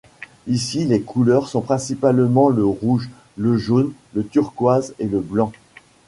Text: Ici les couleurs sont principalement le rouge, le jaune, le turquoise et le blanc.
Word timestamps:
Ici 0.47 0.83
les 0.85 1.01
couleurs 1.03 1.47
sont 1.47 1.61
principalement 1.61 2.49
le 2.49 2.65
rouge, 2.65 3.07
le 3.37 3.55
jaune, 3.59 3.93
le 4.15 4.25
turquoise 4.25 4.95
et 4.97 5.05
le 5.05 5.19
blanc. 5.19 5.51